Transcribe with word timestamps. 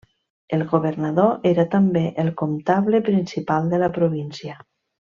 El 0.55 0.63
governador 0.71 1.45
era 1.49 1.65
també 1.75 2.03
el 2.25 2.33
comptable 2.43 3.05
principal 3.11 3.73
de 3.75 3.85
la 3.87 3.93
província. 4.01 4.61